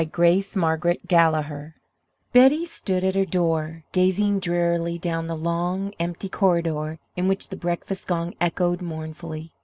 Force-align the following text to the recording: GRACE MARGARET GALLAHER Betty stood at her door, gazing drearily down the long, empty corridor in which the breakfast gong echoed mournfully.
GRACE 0.13 0.55
MARGARET 0.55 1.07
GALLAHER 1.07 1.75
Betty 2.33 2.65
stood 2.65 3.03
at 3.03 3.13
her 3.13 3.23
door, 3.23 3.83
gazing 3.91 4.39
drearily 4.39 4.97
down 4.97 5.27
the 5.27 5.37
long, 5.37 5.93
empty 5.99 6.27
corridor 6.27 6.97
in 7.15 7.27
which 7.27 7.49
the 7.49 7.55
breakfast 7.55 8.07
gong 8.07 8.33
echoed 8.41 8.81
mournfully. 8.81 9.51